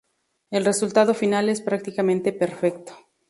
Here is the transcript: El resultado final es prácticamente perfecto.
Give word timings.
El 0.49 0.65
resultado 0.65 1.13
final 1.13 1.47
es 1.47 1.61
prácticamente 1.61 2.33
perfecto. 2.33 2.93